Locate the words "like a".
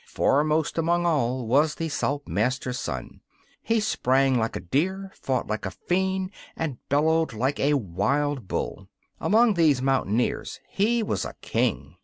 4.35-4.59, 5.45-5.69, 7.33-7.75